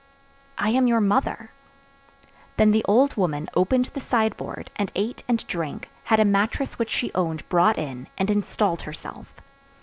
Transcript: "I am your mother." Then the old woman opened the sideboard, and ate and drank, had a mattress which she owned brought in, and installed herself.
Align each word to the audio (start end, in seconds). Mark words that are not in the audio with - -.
"I 0.57 0.69
am 0.69 0.87
your 0.87 0.99
mother." 0.99 1.51
Then 2.57 2.71
the 2.71 2.83
old 2.85 3.17
woman 3.17 3.47
opened 3.53 3.91
the 3.93 4.01
sideboard, 4.01 4.71
and 4.75 4.91
ate 4.95 5.23
and 5.27 5.45
drank, 5.45 5.89
had 6.05 6.19
a 6.19 6.25
mattress 6.25 6.79
which 6.79 6.89
she 6.89 7.13
owned 7.13 7.47
brought 7.49 7.77
in, 7.77 8.07
and 8.17 8.31
installed 8.31 8.81
herself. 8.81 9.31